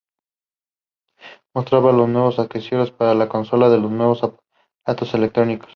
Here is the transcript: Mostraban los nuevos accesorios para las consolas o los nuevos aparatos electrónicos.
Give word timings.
Mostraban 1.53 1.95
los 1.95 2.09
nuevos 2.09 2.39
accesorios 2.39 2.89
para 2.89 3.13
las 3.13 3.29
consolas 3.29 3.69
o 3.69 3.77
los 3.77 3.91
nuevos 3.91 4.21
aparatos 4.23 5.13
electrónicos. 5.13 5.69